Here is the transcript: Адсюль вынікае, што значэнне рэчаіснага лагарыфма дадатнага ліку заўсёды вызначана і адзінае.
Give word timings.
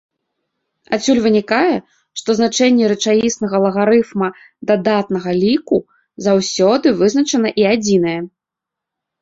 Адсюль 0.95 1.19
вынікае, 1.25 1.73
што 2.21 2.29
значэнне 2.39 2.85
рэчаіснага 2.93 3.57
лагарыфма 3.65 4.27
дадатнага 4.71 5.37
ліку 5.43 5.77
заўсёды 6.29 6.87
вызначана 7.03 7.49
і 7.63 7.69
адзінае. 7.75 8.17